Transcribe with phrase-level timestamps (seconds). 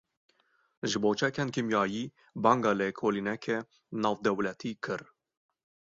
[0.89, 2.03] Ji bo çekên kîmyayî
[2.43, 3.57] banga lêkolîneke
[4.03, 5.01] navdewletî kir.